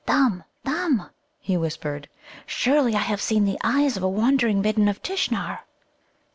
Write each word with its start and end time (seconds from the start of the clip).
"Thumb, 0.07 0.43
Thumb!" 0.65 1.11
he 1.37 1.55
whispered, 1.57 2.09
"surely 2.47 2.95
I 2.95 3.05
have 3.05 3.21
seen 3.21 3.45
the 3.45 3.59
eyes 3.63 3.97
of 3.97 4.01
a 4.01 4.09
wandering 4.09 4.59
Midden 4.63 4.87
of 4.87 5.03
Tishnar?" 5.03 5.59